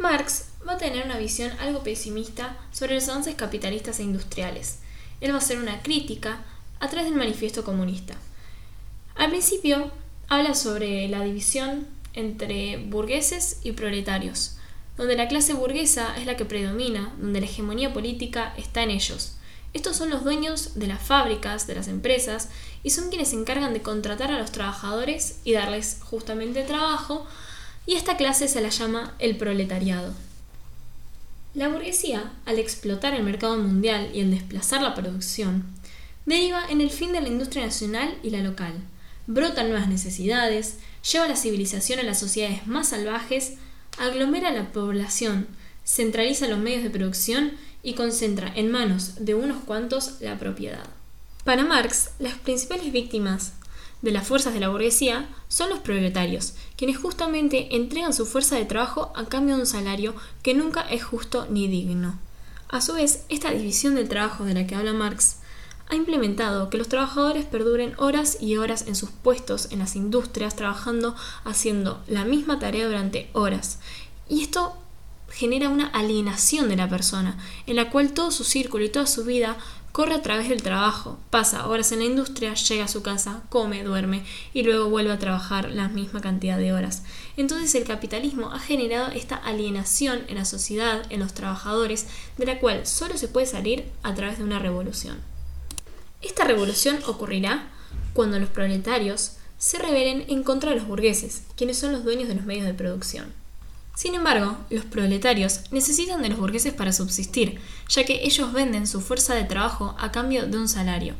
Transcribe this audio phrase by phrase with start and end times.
[0.00, 4.78] Marx va a tener una visión algo pesimista sobre los avances capitalistas e industriales.
[5.20, 6.42] Él va a hacer una crítica
[6.80, 8.14] a través del manifiesto comunista.
[9.14, 9.90] Al principio
[10.28, 14.56] habla sobre la división entre burgueses y proletarios,
[14.96, 19.36] donde la clase burguesa es la que predomina, donde la hegemonía política está en ellos.
[19.74, 22.48] Estos son los dueños de las fábricas, de las empresas,
[22.82, 27.26] y son quienes se encargan de contratar a los trabajadores y darles justamente trabajo,
[27.86, 30.14] y esta clase se la llama el proletariado.
[31.54, 35.64] La burguesía, al explotar el mercado mundial y al desplazar la producción,
[36.24, 38.74] deriva en el fin de la industria nacional y la local.
[39.26, 40.76] Brotan nuevas necesidades,
[41.10, 43.54] lleva la civilización a las sociedades más salvajes,
[43.98, 45.48] aglomera la población,
[45.84, 50.86] centraliza los medios de producción y concentra en manos de unos cuantos la propiedad.
[51.44, 53.54] Para Marx, las principales víctimas
[54.02, 58.64] de las fuerzas de la burguesía son los proletarios, quienes justamente entregan su fuerza de
[58.64, 62.18] trabajo a cambio de un salario que nunca es justo ni digno.
[62.68, 65.36] A su vez, esta división del trabajo de la que habla Marx
[65.88, 70.54] ha implementado que los trabajadores perduren horas y horas en sus puestos en las industrias
[70.54, 73.80] trabajando haciendo la misma tarea durante horas.
[74.28, 74.76] Y esto
[75.30, 79.24] genera una alienación de la persona, en la cual todo su círculo y toda su
[79.24, 79.56] vida
[79.92, 83.82] corre a través del trabajo, pasa horas en la industria, llega a su casa, come,
[83.82, 84.24] duerme
[84.54, 87.02] y luego vuelve a trabajar la misma cantidad de horas.
[87.36, 92.06] Entonces el capitalismo ha generado esta alienación en la sociedad, en los trabajadores,
[92.38, 95.18] de la cual solo se puede salir a través de una revolución.
[96.22, 97.68] Esta revolución ocurrirá
[98.12, 102.34] cuando los proletarios se rebelen en contra de los burgueses, quienes son los dueños de
[102.34, 103.32] los medios de producción.
[103.94, 109.00] Sin embargo, los proletarios necesitan de los burgueses para subsistir, ya que ellos venden su
[109.00, 111.14] fuerza de trabajo a cambio de un salario.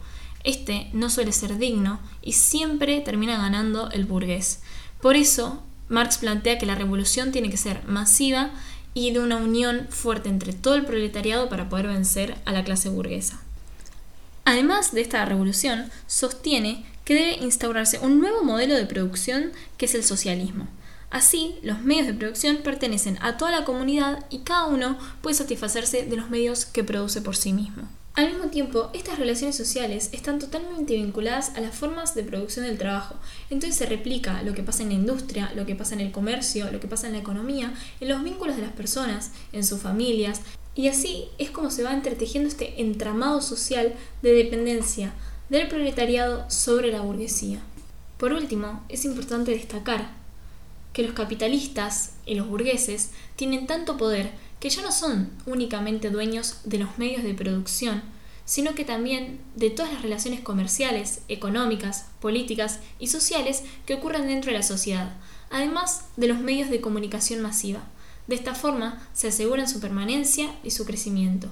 [0.44, 4.60] Este no suele ser digno y siempre termina ganando el burgués.
[5.02, 8.50] Por eso, Marx plantea que la revolución tiene que ser masiva
[8.94, 12.88] y de una unión fuerte entre todo el proletariado para poder vencer a la clase
[12.88, 13.40] burguesa.
[14.44, 19.94] Además de esta revolución, sostiene que debe instaurarse un nuevo modelo de producción que es
[19.94, 20.68] el socialismo.
[21.10, 26.06] Así, los medios de producción pertenecen a toda la comunidad y cada uno puede satisfacerse
[26.06, 27.88] de los medios que produce por sí mismo.
[28.14, 32.78] Al mismo tiempo, estas relaciones sociales están totalmente vinculadas a las formas de producción del
[32.78, 33.16] trabajo.
[33.50, 36.70] Entonces se replica lo que pasa en la industria, lo que pasa en el comercio,
[36.70, 40.42] lo que pasa en la economía, en los vínculos de las personas, en sus familias,
[40.74, 45.12] y así es como se va entretejiendo este entramado social de dependencia
[45.48, 47.60] del proletariado sobre la burguesía.
[48.18, 50.19] Por último, es importante destacar
[50.92, 56.60] que los capitalistas y los burgueses tienen tanto poder que ya no son únicamente dueños
[56.64, 58.02] de los medios de producción,
[58.44, 64.50] sino que también de todas las relaciones comerciales, económicas, políticas y sociales que ocurren dentro
[64.50, 65.16] de la sociedad,
[65.50, 67.80] además de los medios de comunicación masiva.
[68.26, 71.50] De esta forma se aseguran su permanencia y su crecimiento.